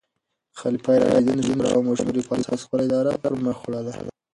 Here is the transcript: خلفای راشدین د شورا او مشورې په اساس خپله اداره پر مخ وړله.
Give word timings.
خلفای 0.59 0.97
راشدین 1.03 1.35
د 1.37 1.41
شورا 1.47 1.69
او 1.75 1.81
مشورې 1.89 2.21
په 2.27 2.33
اساس 2.39 2.59
خپله 2.65 2.83
اداره 2.89 3.13
پر 3.21 3.33
مخ 3.43 3.57
وړله. 3.61 3.93